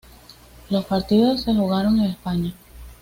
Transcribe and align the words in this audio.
Los 0.71 0.85
partidos 0.85 1.41
se 1.43 1.53
jugaron 1.53 1.99
en 1.99 2.05
España. 2.05 2.55